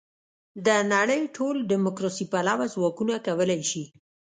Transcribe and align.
د 0.65 0.67
نړۍ 0.93 1.21
ټول 1.35 1.55
دیموکراسي 1.71 2.25
پلوه 2.31 2.65
ځواکونه 2.75 3.15
کولای 3.27 3.61
شي. 3.71 3.83